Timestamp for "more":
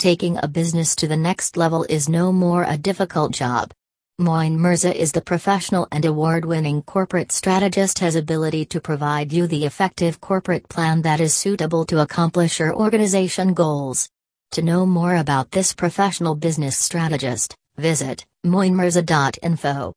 2.32-2.64, 14.86-15.16